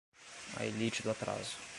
[0.59, 1.57] A elite do atraso